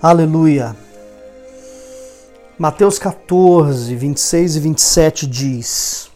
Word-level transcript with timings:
Aleluia. 0.00 0.76
Mateus 2.56 3.00
14, 3.00 3.96
26 3.96 4.54
e 4.54 4.60
27 4.60 5.26
diz: 5.26 6.08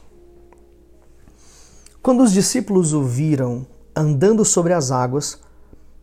Quando 2.01 2.23
os 2.23 2.33
discípulos 2.33 2.93
o 2.93 3.03
viram 3.03 3.67
andando 3.95 4.45
sobre 4.45 4.73
as 4.73 4.93
águas, 4.93 5.41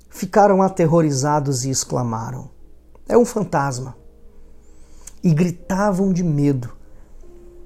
ficaram 0.09 0.61
aterrorizados 0.61 1.63
e 1.63 1.69
exclamaram: 1.69 2.49
É 3.07 3.17
um 3.17 3.23
fantasma! 3.23 3.95
E 5.23 5.33
gritavam 5.33 6.11
de 6.11 6.21
medo. 6.21 6.73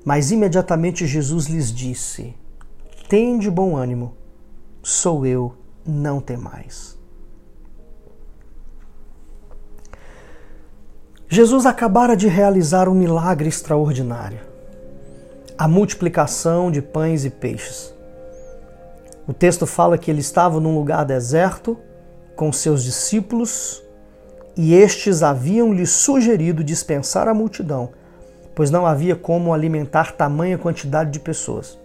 Mas 0.06 0.30
imediatamente 0.30 1.08
Jesus 1.08 1.48
lhes 1.48 1.74
disse: 1.74 2.36
Tende 3.10 3.50
bom 3.50 3.76
ânimo, 3.76 4.16
sou 4.84 5.26
eu, 5.26 5.56
não 5.84 6.22
temais. 6.22 7.02
Jesus 11.34 11.66
acabara 11.66 12.16
de 12.16 12.28
realizar 12.28 12.88
um 12.88 12.94
milagre 12.94 13.50
extraordinário: 13.50 14.38
a 15.58 15.68
multiplicação 15.68 16.70
de 16.70 16.80
pães 16.80 17.26
e 17.26 17.32
peixes. 17.32 17.92
O 19.28 19.34
texto 19.34 19.66
fala 19.66 19.98
que 19.98 20.12
ele 20.12 20.20
estava 20.20 20.60
num 20.60 20.76
lugar 20.76 21.04
deserto 21.04 21.76
com 22.36 22.54
seus 22.54 22.84
discípulos 22.84 23.82
e 24.56 24.76
estes 24.76 25.24
haviam 25.24 25.74
lhe 25.74 25.88
sugerido 25.88 26.64
dispensar 26.64 27.28
a 27.28 27.34
multidão, 27.34 27.90
pois 28.54 28.70
não 28.70 28.86
havia 28.86 29.16
como 29.16 29.56
alimentar 29.56 30.12
tamanha 30.12 30.60
quantidade 30.60 31.10
de 31.10 31.20
pessoas. 31.20 31.80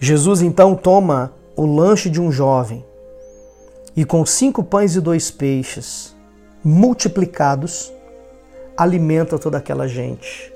Jesus 0.00 0.42
então 0.42 0.74
toma 0.74 1.32
o 1.54 1.66
lanche 1.66 2.10
de 2.10 2.20
um 2.20 2.32
jovem 2.32 2.84
e, 3.94 4.04
com 4.04 4.26
cinco 4.26 4.64
pães 4.64 4.96
e 4.96 5.00
dois 5.00 5.30
peixes, 5.30 6.18
multiplicados, 6.64 7.92
alimenta 8.76 9.38
toda 9.38 9.58
aquela 9.58 9.88
gente, 9.88 10.52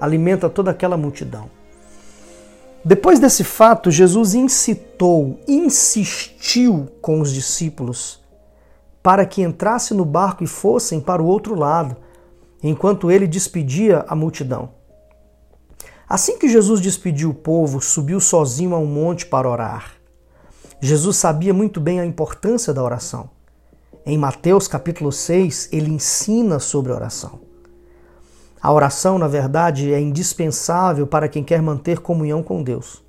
alimenta 0.00 0.48
toda 0.48 0.70
aquela 0.70 0.96
multidão. 0.96 1.50
Depois 2.84 3.18
desse 3.18 3.42
fato, 3.42 3.90
Jesus 3.90 4.34
incitou, 4.34 5.40
insistiu 5.48 6.88
com 7.00 7.20
os 7.20 7.32
discípulos 7.32 8.24
para 9.02 9.24
que 9.26 9.42
entrasse 9.42 9.94
no 9.94 10.04
barco 10.04 10.44
e 10.44 10.46
fossem 10.46 11.00
para 11.00 11.22
o 11.22 11.26
outro 11.26 11.54
lado, 11.54 11.96
enquanto 12.62 13.10
ele 13.10 13.26
despedia 13.26 14.04
a 14.08 14.16
multidão. 14.16 14.70
Assim 16.08 16.38
que 16.38 16.48
Jesus 16.48 16.80
despediu 16.80 17.30
o 17.30 17.34
povo, 17.34 17.80
subiu 17.80 18.20
sozinho 18.20 18.74
a 18.74 18.78
um 18.78 18.86
monte 18.86 19.26
para 19.26 19.48
orar. 19.48 19.92
Jesus 20.80 21.16
sabia 21.16 21.52
muito 21.52 21.80
bem 21.80 22.00
a 22.00 22.06
importância 22.06 22.72
da 22.72 22.82
oração. 22.82 23.30
Em 24.08 24.16
Mateus 24.16 24.68
capítulo 24.68 25.10
6, 25.10 25.70
ele 25.72 25.90
ensina 25.90 26.60
sobre 26.60 26.92
oração. 26.92 27.40
A 28.62 28.72
oração, 28.72 29.18
na 29.18 29.26
verdade, 29.26 29.92
é 29.92 29.98
indispensável 29.98 31.08
para 31.08 31.28
quem 31.28 31.42
quer 31.42 31.60
manter 31.60 31.98
comunhão 31.98 32.40
com 32.40 32.62
Deus. 32.62 33.02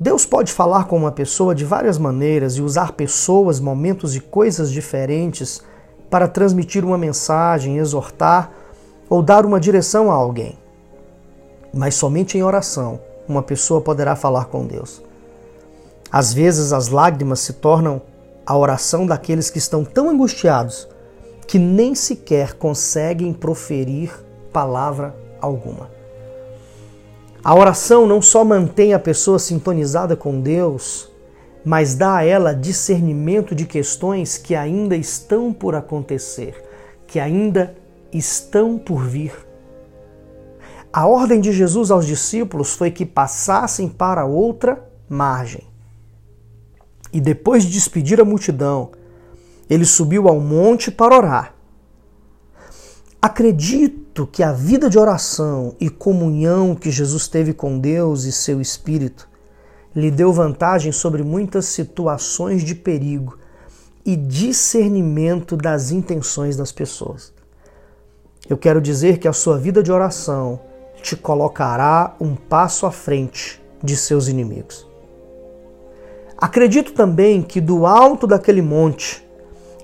Deus 0.00 0.24
pode 0.24 0.54
falar 0.54 0.84
com 0.84 0.96
uma 0.96 1.12
pessoa 1.12 1.54
de 1.54 1.66
várias 1.66 1.98
maneiras 1.98 2.54
e 2.54 2.62
usar 2.62 2.92
pessoas, 2.92 3.60
momentos 3.60 4.16
e 4.16 4.20
coisas 4.20 4.72
diferentes 4.72 5.62
para 6.08 6.26
transmitir 6.26 6.82
uma 6.82 6.96
mensagem, 6.96 7.76
exortar 7.76 8.50
ou 9.06 9.20
dar 9.20 9.44
uma 9.44 9.60
direção 9.60 10.10
a 10.10 10.14
alguém. 10.14 10.58
Mas 11.74 11.94
somente 11.94 12.38
em 12.38 12.42
oração 12.42 13.00
uma 13.28 13.42
pessoa 13.42 13.82
poderá 13.82 14.16
falar 14.16 14.46
com 14.46 14.66
Deus. 14.66 15.02
Às 16.10 16.32
vezes 16.32 16.72
as 16.72 16.88
lágrimas 16.88 17.40
se 17.40 17.52
tornam 17.52 18.00
a 18.48 18.56
oração 18.56 19.04
daqueles 19.04 19.50
que 19.50 19.58
estão 19.58 19.84
tão 19.84 20.08
angustiados 20.08 20.88
que 21.46 21.58
nem 21.58 21.94
sequer 21.94 22.54
conseguem 22.54 23.30
proferir 23.30 24.10
palavra 24.50 25.14
alguma. 25.38 25.90
A 27.44 27.54
oração 27.54 28.06
não 28.06 28.22
só 28.22 28.46
mantém 28.46 28.94
a 28.94 28.98
pessoa 28.98 29.38
sintonizada 29.38 30.16
com 30.16 30.40
Deus, 30.40 31.10
mas 31.62 31.94
dá 31.94 32.16
a 32.16 32.24
ela 32.24 32.54
discernimento 32.54 33.54
de 33.54 33.66
questões 33.66 34.38
que 34.38 34.54
ainda 34.54 34.96
estão 34.96 35.52
por 35.52 35.74
acontecer, 35.74 36.54
que 37.06 37.20
ainda 37.20 37.76
estão 38.10 38.78
por 38.78 39.04
vir. 39.04 39.34
A 40.90 41.06
ordem 41.06 41.38
de 41.38 41.52
Jesus 41.52 41.90
aos 41.90 42.06
discípulos 42.06 42.72
foi 42.72 42.90
que 42.90 43.04
passassem 43.04 43.90
para 43.90 44.24
outra 44.24 44.82
margem. 45.06 45.68
E 47.12 47.20
depois 47.20 47.64
de 47.64 47.72
despedir 47.72 48.20
a 48.20 48.24
multidão, 48.24 48.90
ele 49.68 49.84
subiu 49.84 50.28
ao 50.28 50.40
monte 50.40 50.90
para 50.90 51.16
orar. 51.16 51.54
Acredito 53.20 54.26
que 54.26 54.42
a 54.42 54.52
vida 54.52 54.88
de 54.88 54.98
oração 54.98 55.74
e 55.80 55.90
comunhão 55.90 56.74
que 56.74 56.90
Jesus 56.90 57.26
teve 57.28 57.52
com 57.52 57.78
Deus 57.78 58.24
e 58.24 58.32
seu 58.32 58.60
Espírito 58.60 59.28
lhe 59.94 60.10
deu 60.10 60.32
vantagem 60.32 60.92
sobre 60.92 61.22
muitas 61.22 61.66
situações 61.66 62.62
de 62.62 62.74
perigo 62.74 63.38
e 64.04 64.16
discernimento 64.16 65.56
das 65.56 65.90
intenções 65.90 66.56
das 66.56 66.72
pessoas. 66.72 67.32
Eu 68.48 68.56
quero 68.56 68.80
dizer 68.80 69.18
que 69.18 69.28
a 69.28 69.32
sua 69.32 69.58
vida 69.58 69.82
de 69.82 69.92
oração 69.92 70.60
te 71.02 71.16
colocará 71.16 72.16
um 72.20 72.34
passo 72.34 72.86
à 72.86 72.90
frente 72.90 73.60
de 73.82 73.96
seus 73.96 74.28
inimigos. 74.28 74.87
Acredito 76.40 76.92
também 76.92 77.42
que 77.42 77.60
do 77.60 77.84
alto 77.84 78.24
daquele 78.24 78.62
monte, 78.62 79.26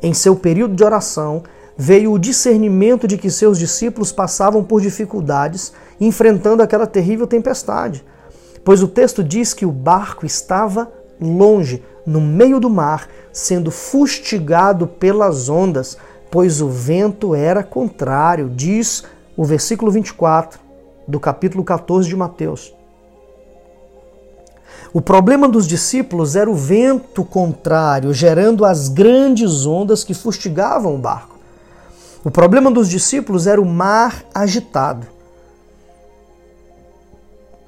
em 0.01 0.15
seu 0.15 0.37
período 0.37 0.77
de 0.77 0.85
oração, 0.85 1.43
veio 1.77 2.13
o 2.13 2.19
discernimento 2.19 3.09
de 3.09 3.19
que 3.19 3.29
seus 3.29 3.59
discípulos 3.59 4.13
passavam 4.13 4.63
por 4.63 4.81
dificuldades 4.81 5.73
enfrentando 6.01 6.63
aquela 6.63 6.87
terrível 6.87 7.27
tempestade. 7.27 8.05
Pois 8.65 8.85
o 8.85 8.89
texto 8.89 9.25
diz 9.25 9.53
que 9.53 9.67
o 9.67 9.73
barco 9.73 10.25
estava 10.25 10.93
longe, 11.21 11.83
no 12.07 12.21
meio 12.21 12.61
do 12.61 12.71
mar, 12.71 13.09
sendo 13.33 13.73
fustigado 13.73 14.87
pelas 14.87 15.49
ondas, 15.49 15.99
pois 16.31 16.61
o 16.61 16.69
vento 16.69 17.35
era 17.35 17.65
contrário, 17.65 18.49
diz 18.49 19.03
o 19.37 19.45
versículo 19.45 19.91
24 19.91 20.61
do 21.09 21.19
capítulo 21.19 21.65
14 21.65 22.09
de 22.09 22.17
Mateus. 22.17 22.73
O 24.95 25.03
problema 25.03 25.49
dos 25.49 25.67
discípulos 25.67 26.37
era 26.37 26.49
o 26.49 26.55
vento 26.55 27.25
contrário, 27.25 28.15
gerando 28.15 28.65
as 28.65 28.89
grandes 28.89 29.67
ondas 29.67 30.05
que 30.05 30.15
fustigavam 30.15 30.95
o 30.95 30.99
barco. 30.99 31.37
O 32.23 32.31
problema 32.31 32.71
dos 32.71 32.89
discípulos 32.89 33.49
era 33.49 33.61
o 33.61 33.67
mar 33.67 34.25
agitado. 34.33 35.09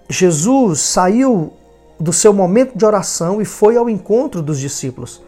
Jesus 0.08 0.78
saiu 0.78 1.52
do 1.98 2.12
seu 2.12 2.32
momento 2.32 2.78
de 2.78 2.84
oração 2.84 3.42
e 3.42 3.44
foi 3.44 3.76
ao 3.76 3.90
encontro 3.90 4.40
dos 4.40 4.60
discípulos, 4.60 5.20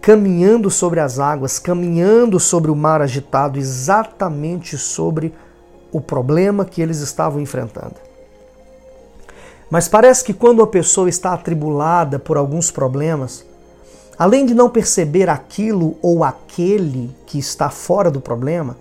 caminhando 0.00 0.68
sobre 0.72 0.98
as 0.98 1.20
águas, 1.20 1.56
caminhando 1.56 2.40
sobre 2.40 2.68
o 2.68 2.74
mar 2.74 3.00
agitado, 3.00 3.60
exatamente 3.60 4.76
sobre 4.76 5.32
o 5.92 6.00
problema 6.00 6.64
que 6.64 6.82
eles 6.82 6.98
estavam 6.98 7.40
enfrentando. 7.40 7.94
Mas 9.72 9.88
parece 9.88 10.22
que 10.22 10.34
quando 10.34 10.60
a 10.60 10.66
pessoa 10.66 11.08
está 11.08 11.32
atribulada 11.32 12.18
por 12.18 12.36
alguns 12.36 12.70
problemas, 12.70 13.42
além 14.18 14.44
de 14.44 14.52
não 14.52 14.68
perceber 14.68 15.30
aquilo 15.30 15.96
ou 16.02 16.22
aquele 16.22 17.10
que 17.24 17.38
está 17.38 17.70
fora 17.70 18.10
do 18.10 18.20
problema, 18.20 18.76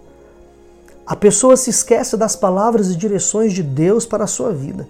a 1.07 1.16
pessoa 1.16 1.56
se 1.56 1.69
esquece 1.69 2.18
das 2.18 2.35
palavras 2.35 2.90
e 2.90 2.97
direções 2.97 3.53
de 3.53 3.63
Deus 3.63 4.06
para 4.06 4.25
a 4.25 4.28
sua 4.28 4.51
vida. 4.51 4.85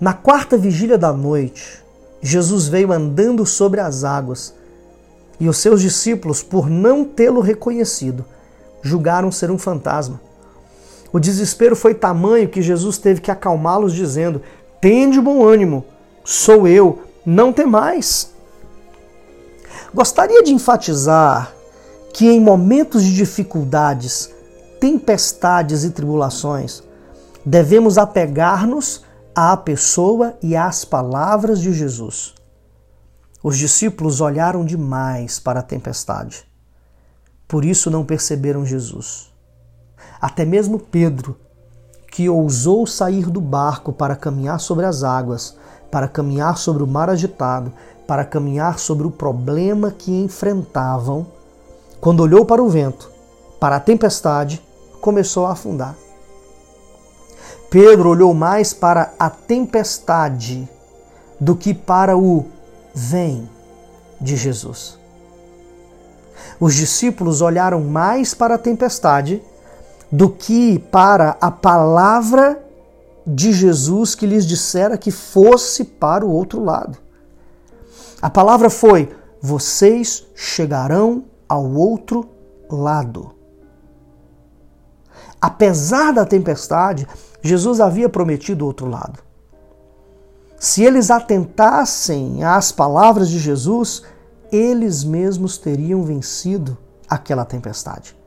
Na 0.00 0.12
quarta 0.12 0.56
vigília 0.56 0.96
da 0.96 1.12
noite, 1.12 1.82
Jesus 2.20 2.68
veio 2.68 2.92
andando 2.92 3.44
sobre 3.44 3.80
as 3.80 4.04
águas 4.04 4.54
e 5.40 5.48
os 5.48 5.56
seus 5.56 5.80
discípulos, 5.80 6.40
por 6.40 6.70
não 6.70 7.04
tê-lo 7.04 7.40
reconhecido, 7.40 8.24
julgaram 8.80 9.32
ser 9.32 9.50
um 9.50 9.58
fantasma. 9.58 10.20
O 11.12 11.20
desespero 11.20 11.76
foi 11.76 11.94
tamanho 11.94 12.48
que 12.48 12.62
Jesus 12.62 12.96
teve 12.96 13.20
que 13.20 13.30
acalmá-los, 13.30 13.92
dizendo: 13.92 14.40
Tende 14.80 15.20
bom 15.20 15.44
ânimo, 15.44 15.84
sou 16.24 16.66
eu, 16.66 17.02
não 17.24 17.52
temais. 17.52 18.32
Gostaria 19.92 20.42
de 20.42 20.54
enfatizar 20.54 21.52
que 22.14 22.26
em 22.26 22.40
momentos 22.40 23.02
de 23.04 23.14
dificuldades, 23.14 24.30
tempestades 24.80 25.84
e 25.84 25.90
tribulações, 25.90 26.82
devemos 27.44 27.98
apegar-nos 27.98 29.04
à 29.34 29.56
pessoa 29.56 30.36
e 30.42 30.56
às 30.56 30.84
palavras 30.84 31.60
de 31.60 31.72
Jesus. 31.72 32.34
Os 33.42 33.58
discípulos 33.58 34.20
olharam 34.20 34.64
demais 34.64 35.38
para 35.38 35.60
a 35.60 35.64
tempestade. 35.64 36.44
Por 37.48 37.64
isso 37.64 37.90
não 37.90 38.04
perceberam 38.04 38.64
Jesus. 38.64 39.31
Até 40.22 40.44
mesmo 40.44 40.78
Pedro, 40.78 41.36
que 42.12 42.28
ousou 42.28 42.86
sair 42.86 43.28
do 43.28 43.40
barco 43.40 43.92
para 43.92 44.14
caminhar 44.14 44.60
sobre 44.60 44.86
as 44.86 45.02
águas, 45.02 45.56
para 45.90 46.06
caminhar 46.06 46.56
sobre 46.56 46.84
o 46.84 46.86
mar 46.86 47.10
agitado, 47.10 47.72
para 48.06 48.24
caminhar 48.24 48.78
sobre 48.78 49.04
o 49.04 49.10
problema 49.10 49.90
que 49.90 50.12
enfrentavam, 50.12 51.26
quando 52.00 52.20
olhou 52.20 52.44
para 52.44 52.62
o 52.62 52.68
vento, 52.68 53.10
para 53.58 53.76
a 53.76 53.80
tempestade, 53.80 54.62
começou 55.00 55.44
a 55.44 55.52
afundar. 55.52 55.96
Pedro 57.68 58.10
olhou 58.10 58.32
mais 58.32 58.72
para 58.72 59.12
a 59.18 59.28
tempestade 59.28 60.68
do 61.40 61.56
que 61.56 61.74
para 61.74 62.16
o 62.16 62.46
vem 62.94 63.50
de 64.20 64.36
Jesus. 64.36 64.96
Os 66.60 66.76
discípulos 66.76 67.40
olharam 67.40 67.80
mais 67.80 68.34
para 68.34 68.54
a 68.54 68.58
tempestade 68.58 69.42
do 70.12 70.28
que 70.28 70.78
para 70.78 71.38
a 71.40 71.50
palavra 71.50 72.62
de 73.26 73.50
Jesus 73.52 74.14
que 74.14 74.26
lhes 74.26 74.44
dissera 74.44 74.98
que 74.98 75.10
fosse 75.10 75.84
para 75.84 76.26
o 76.26 76.30
outro 76.30 76.62
lado. 76.62 76.98
A 78.20 78.28
palavra 78.28 78.68
foi: 78.68 79.10
vocês 79.40 80.26
chegarão 80.34 81.24
ao 81.48 81.64
outro 81.72 82.28
lado. 82.68 83.32
Apesar 85.40 86.12
da 86.12 86.24
tempestade, 86.24 87.08
Jesus 87.40 87.80
havia 87.80 88.08
prometido 88.08 88.64
o 88.64 88.68
outro 88.68 88.86
lado. 88.86 89.18
Se 90.58 90.84
eles 90.84 91.10
atentassem 91.10 92.44
às 92.44 92.70
palavras 92.70 93.28
de 93.28 93.40
Jesus, 93.40 94.04
eles 94.52 95.02
mesmos 95.02 95.58
teriam 95.58 96.04
vencido 96.04 96.78
aquela 97.08 97.44
tempestade. 97.44 98.21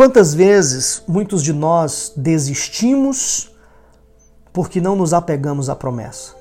Quantas 0.00 0.32
vezes 0.32 1.04
muitos 1.06 1.42
de 1.42 1.52
nós 1.52 2.14
desistimos 2.16 3.54
porque 4.50 4.80
não 4.80 4.96
nos 4.96 5.12
apegamos 5.12 5.68
à 5.68 5.76
promessa? 5.76 6.34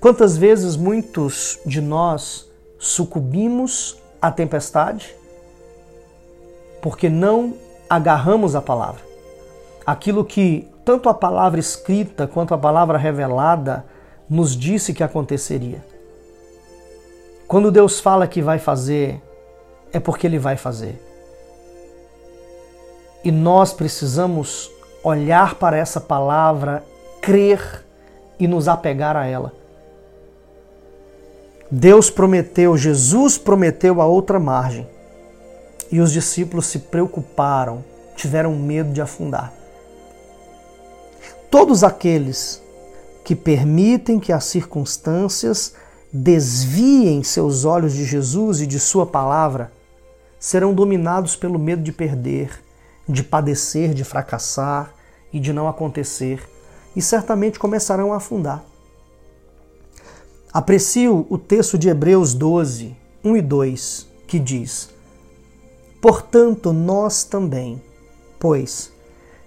Quantas 0.00 0.36
vezes 0.36 0.74
muitos 0.74 1.60
de 1.64 1.80
nós 1.80 2.50
sucumbimos 2.80 3.96
à 4.20 4.28
tempestade 4.28 5.14
porque 6.80 7.08
não 7.08 7.54
agarramos 7.88 8.56
a 8.56 8.60
palavra? 8.60 9.04
Aquilo 9.86 10.24
que 10.24 10.68
tanto 10.84 11.08
a 11.08 11.14
palavra 11.14 11.60
escrita 11.60 12.26
quanto 12.26 12.54
a 12.54 12.58
palavra 12.58 12.98
revelada 12.98 13.86
nos 14.28 14.56
disse 14.56 14.92
que 14.92 15.04
aconteceria. 15.04 15.80
Quando 17.46 17.70
Deus 17.70 18.00
fala 18.00 18.26
que 18.26 18.42
vai 18.42 18.58
fazer, 18.58 19.22
é 19.92 20.00
porque 20.00 20.26
Ele 20.26 20.40
vai 20.40 20.56
fazer. 20.56 21.11
E 23.24 23.30
nós 23.30 23.72
precisamos 23.72 24.70
olhar 25.02 25.54
para 25.56 25.76
essa 25.76 26.00
palavra, 26.00 26.84
crer 27.20 27.84
e 28.38 28.46
nos 28.46 28.68
apegar 28.68 29.16
a 29.16 29.26
ela. 29.26 29.52
Deus 31.70 32.10
prometeu, 32.10 32.76
Jesus 32.76 33.38
prometeu 33.38 34.00
a 34.00 34.06
outra 34.06 34.38
margem. 34.38 34.86
E 35.90 36.00
os 36.00 36.12
discípulos 36.12 36.66
se 36.66 36.80
preocuparam, 36.80 37.84
tiveram 38.16 38.54
medo 38.56 38.92
de 38.92 39.00
afundar. 39.00 39.52
Todos 41.50 41.84
aqueles 41.84 42.62
que 43.24 43.36
permitem 43.36 44.18
que 44.18 44.32
as 44.32 44.44
circunstâncias 44.44 45.74
desviem 46.12 47.22
seus 47.22 47.64
olhos 47.64 47.94
de 47.94 48.04
Jesus 48.04 48.60
e 48.60 48.66
de 48.66 48.78
Sua 48.78 49.06
palavra 49.06 49.72
serão 50.38 50.74
dominados 50.74 51.36
pelo 51.36 51.58
medo 51.58 51.82
de 51.82 51.92
perder, 51.92 52.62
de 53.12 53.22
padecer, 53.22 53.94
de 53.94 54.02
fracassar 54.02 54.94
e 55.32 55.38
de 55.38 55.52
não 55.52 55.68
acontecer, 55.68 56.42
e 56.96 57.02
certamente 57.02 57.58
começarão 57.58 58.12
a 58.12 58.16
afundar. 58.16 58.64
Aprecio 60.52 61.26
o 61.30 61.38
texto 61.38 61.78
de 61.78 61.88
Hebreus 61.88 62.34
12, 62.34 62.96
1 63.24 63.36
e 63.36 63.42
2, 63.42 64.08
que 64.26 64.38
diz: 64.38 64.90
Portanto, 66.00 66.72
nós 66.72 67.24
também, 67.24 67.80
pois 68.38 68.92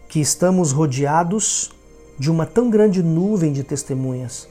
que 0.08 0.20
estamos 0.20 0.72
rodeados 0.72 1.72
de 2.18 2.32
uma 2.32 2.46
tão 2.46 2.70
grande 2.70 3.04
nuvem 3.04 3.52
de 3.52 3.64
testemunhas, 3.64 4.48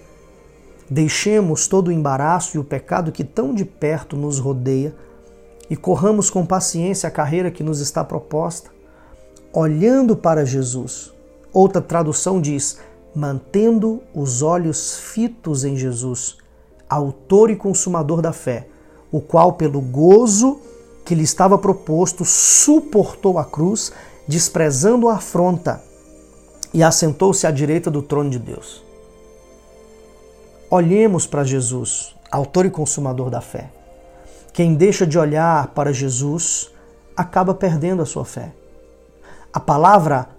deixemos 0.89 1.67
todo 1.67 1.89
o 1.89 1.93
embaraço 1.93 2.57
e 2.57 2.61
o 2.61 2.65
pecado 2.65 3.11
que 3.11 3.25
tão 3.25 3.55
de 3.55 3.65
perto 3.65 4.17
nos 4.17 4.39
rodeia 4.39 4.95
e 5.71 5.77
corramos 5.77 6.29
com 6.29 6.45
paciência 6.45 7.09
a 7.09 7.11
carreira 7.11 7.51
que 7.51 7.63
nos 7.63 7.81
está 7.81 8.05
proposta, 8.05 8.71
olhando 9.55 10.17
para 10.17 10.45
Jesus. 10.45 11.13
Outra 11.53 11.81
tradução 11.81 12.41
diz: 12.41 12.79
mantendo 13.15 14.03
os 14.13 14.43
olhos 14.43 14.99
fitos 14.99 15.65
em 15.65 15.77
Jesus, 15.77 16.37
autor 16.91 17.49
e 17.51 17.57
consumador 17.57 18.21
da 18.21 18.33
fé, 18.33 18.67
o 19.13 19.21
qual, 19.21 19.53
pelo 19.53 19.81
gozo 19.81 20.61
que 21.05 21.15
lhe 21.15 21.23
estava 21.23 21.57
proposto, 21.57 22.25
suportou 22.25 23.39
a 23.39 23.45
cruz, 23.45 23.93
desprezando 24.27 25.09
a 25.09 25.15
afronta, 25.15 25.83
e 26.73 26.83
assentou-se 26.83 27.47
à 27.47 27.51
direita 27.51 27.91
do 27.91 28.03
trono 28.03 28.31
de 28.31 28.39
Deus. 28.39 28.83
Olhemos 30.69 31.25
para 31.25 31.45
Jesus, 31.45 32.17
autor 32.33 32.67
e 32.67 32.71
consumador 32.71 33.31
da 33.31 33.41
fé. 33.41 33.71
Quem 34.53 34.75
deixa 34.75 35.07
de 35.07 35.19
olhar 35.19 35.69
para 35.69 35.93
Jesus 35.93 36.71
acaba 37.17 37.55
perdendo 37.55 38.03
a 38.03 38.07
sua 38.07 38.25
fé. 38.25 38.51
A 39.55 39.61
palavra 39.61 40.31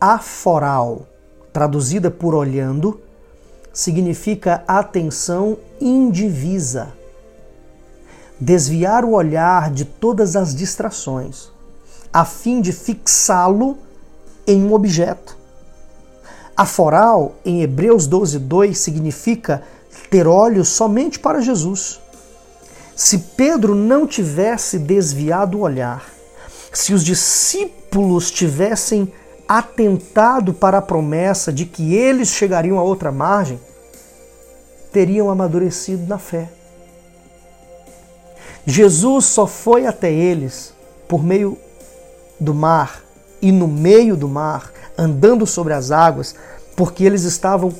aforal, 0.00 1.06
traduzida 1.52 2.10
por 2.10 2.34
olhando, 2.34 3.00
significa 3.72 4.64
atenção 4.66 5.56
indivisa. 5.80 6.92
Desviar 8.40 9.04
o 9.04 9.12
olhar 9.12 9.70
de 9.70 9.84
todas 9.84 10.34
as 10.34 10.52
distrações, 10.52 11.52
a 12.12 12.24
fim 12.24 12.60
de 12.60 12.72
fixá-lo 12.72 13.78
em 14.44 14.64
um 14.64 14.74
objeto. 14.74 15.38
Aforal, 16.56 17.36
em 17.44 17.62
Hebreus 17.62 18.08
12, 18.08 18.40
2, 18.40 18.76
significa 18.76 19.62
ter 20.10 20.26
olhos 20.26 20.68
somente 20.68 21.20
para 21.20 21.40
Jesus. 21.40 22.00
Se 22.96 23.18
Pedro 23.18 23.76
não 23.76 24.04
tivesse 24.04 24.80
desviado 24.80 25.58
o 25.58 25.60
olhar, 25.60 26.04
se 26.72 26.92
os 26.92 27.04
discípulos 27.94 28.30
tivessem 28.30 29.12
atentado 29.46 30.52
para 30.52 30.78
a 30.78 30.82
promessa 30.82 31.52
de 31.52 31.64
que 31.64 31.94
eles 31.94 32.28
chegariam 32.28 32.78
a 32.78 32.82
outra 32.82 33.12
margem, 33.12 33.60
teriam 34.92 35.30
amadurecido 35.30 36.04
na 36.06 36.18
fé. 36.18 36.48
Jesus 38.66 39.26
só 39.26 39.46
foi 39.46 39.86
até 39.86 40.12
eles 40.12 40.72
por 41.06 41.22
meio 41.22 41.56
do 42.40 42.52
mar 42.52 43.02
e 43.40 43.52
no 43.52 43.68
meio 43.68 44.16
do 44.16 44.28
mar, 44.28 44.72
andando 44.98 45.46
sobre 45.46 45.74
as 45.74 45.90
águas, 45.90 46.34
porque 46.74 47.04
eles 47.04 47.22
estavam 47.22 47.72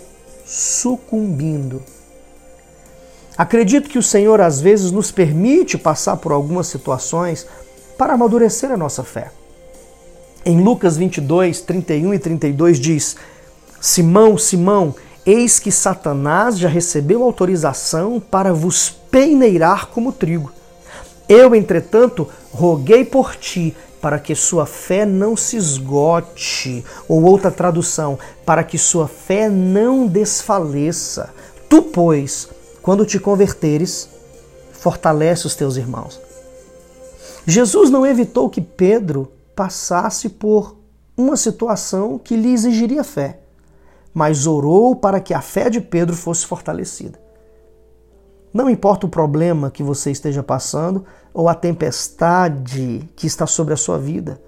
sucumbindo. 0.47 1.83
Acredito 3.37 3.89
que 3.89 3.99
o 3.99 4.03
Senhor 4.03 4.41
às 4.41 4.61
vezes 4.61 4.93
nos 4.93 5.11
permite 5.11 5.77
passar 5.77 6.19
por 6.19 6.31
algumas 6.31 6.69
situações 6.69 7.47
para 7.99 8.13
amadurecer 8.13 8.71
a 8.71 8.77
nossa 8.77 9.03
fé. 9.03 9.31
Em 10.47 10.63
Lucas 10.63 10.99
22, 10.99 11.63
31 11.63 12.13
e 12.13 12.19
32 12.19 12.79
diz: 12.79 13.17
Simão, 13.81 14.37
Simão, 14.37 14.95
eis 15.25 15.59
que 15.59 15.73
Satanás 15.73 16.59
já 16.59 16.69
recebeu 16.69 17.23
autorização 17.23 18.21
para 18.21 18.53
vos 18.53 18.91
peneirar 19.11 19.87
como 19.87 20.13
trigo. 20.13 20.53
Eu, 21.27 21.55
entretanto, 21.55 22.29
roguei 22.53 23.07
por 23.07 23.35
ti 23.35 23.75
para 24.03 24.19
que 24.19 24.35
sua 24.35 24.67
fé 24.67 25.07
não 25.07 25.35
se 25.35 25.57
esgote, 25.57 26.85
ou 27.09 27.23
outra 27.23 27.51
tradução, 27.51 28.19
para 28.45 28.63
que 28.63 28.77
sua 28.77 29.09
fé 29.09 29.49
não 29.49 30.07
desfaleça. 30.07 31.31
Tu, 31.71 31.81
pois, 31.81 32.51
quando 32.83 33.07
te 33.07 33.19
converteres, 33.19 34.11
fortalece 34.73 35.47
os 35.47 35.55
teus 35.55 35.79
irmãos. 35.79 36.21
Jesus 37.47 37.89
não 37.89 38.07
evitou 38.07 38.51
que 38.51 38.61
Pedro 38.61 39.33
passasse 39.55 40.29
por 40.29 40.77
uma 41.17 41.37
situação 41.37 42.19
que 42.19 42.37
lhe 42.37 42.53
exigiria 42.53 43.05
fé, 43.05 43.41
mas 44.13 44.47
orou 44.47 44.97
para 44.97 45.21
que 45.21 45.33
a 45.33 45.41
fé 45.41 45.71
de 45.71 45.81
Pedro 45.81 46.17
fosse 46.17 46.47
fortalecida. 46.47 47.23
Não 48.53 48.71
importa 48.71 49.07
o 49.07 49.11
problema 49.11 49.71
que 49.71 49.83
você 49.83 50.11
esteja 50.11 50.43
passando 50.43 51.05
ou 51.33 51.49
a 51.49 51.55
tempestade 51.55 53.09
que 53.17 53.27
está 53.27 53.47
sobre 53.47 53.75
a 53.75 53.77
sua 53.77 53.99
vida, 53.99 54.41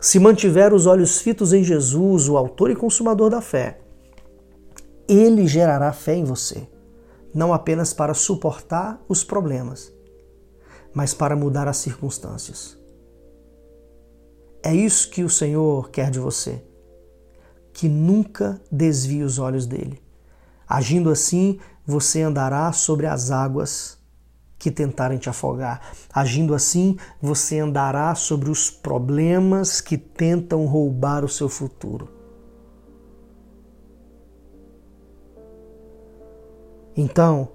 se 0.00 0.20
mantiver 0.20 0.72
os 0.72 0.86
olhos 0.86 1.20
fitos 1.20 1.52
em 1.52 1.64
Jesus, 1.64 2.28
o 2.28 2.36
Autor 2.36 2.70
e 2.70 2.76
Consumador 2.76 3.30
da 3.30 3.40
fé, 3.40 3.80
Ele 5.08 5.46
gerará 5.46 5.92
fé 5.92 6.14
em 6.14 6.24
você, 6.24 6.68
não 7.34 7.52
apenas 7.52 7.92
para 7.92 8.14
suportar 8.14 9.00
os 9.08 9.24
problemas, 9.24 9.92
mas 10.94 11.12
para 11.14 11.34
mudar 11.34 11.66
as 11.66 11.78
circunstâncias. 11.78 12.77
É 14.62 14.74
isso 14.74 15.10
que 15.10 15.22
o 15.22 15.30
Senhor 15.30 15.90
quer 15.90 16.10
de 16.10 16.18
você. 16.18 16.62
Que 17.72 17.88
nunca 17.88 18.60
desvie 18.70 19.22
os 19.22 19.38
olhos 19.38 19.66
dele. 19.66 20.02
Agindo 20.68 21.10
assim, 21.10 21.58
você 21.86 22.22
andará 22.22 22.70
sobre 22.72 23.06
as 23.06 23.30
águas 23.30 23.98
que 24.58 24.70
tentarem 24.70 25.16
te 25.16 25.30
afogar. 25.30 25.80
Agindo 26.12 26.54
assim, 26.54 26.96
você 27.22 27.60
andará 27.60 28.14
sobre 28.14 28.50
os 28.50 28.70
problemas 28.70 29.80
que 29.80 29.96
tentam 29.96 30.66
roubar 30.66 31.24
o 31.24 31.28
seu 31.28 31.48
futuro. 31.48 32.08
Então, 36.96 37.48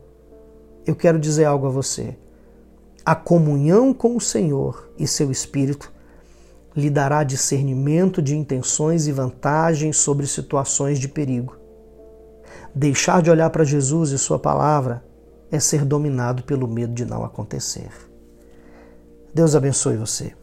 eu 0.85 0.95
quero 0.95 1.19
dizer 1.19 1.43
algo 1.43 1.67
a 1.67 1.69
você. 1.69 2.17
A 3.05 3.13
comunhão 3.13 3.93
com 3.93 4.15
o 4.15 4.21
Senhor 4.21 4.89
e 4.97 5.05
seu 5.05 5.29
Espírito 5.29 5.92
lhe 6.75 6.89
dará 6.89 7.23
discernimento 7.23 8.21
de 8.21 8.35
intenções 8.35 9.07
e 9.07 9.11
vantagens 9.11 9.97
sobre 9.97 10.25
situações 10.27 10.99
de 10.99 11.07
perigo. 11.07 11.55
Deixar 12.73 13.21
de 13.21 13.29
olhar 13.29 13.49
para 13.49 13.63
Jesus 13.63 14.11
e 14.11 14.17
Sua 14.17 14.39
palavra 14.39 15.03
é 15.51 15.59
ser 15.59 15.85
dominado 15.85 16.43
pelo 16.43 16.67
medo 16.67 16.93
de 16.93 17.05
não 17.05 17.23
acontecer. 17.23 17.91
Deus 19.33 19.55
abençoe 19.55 19.97
você. 19.97 20.33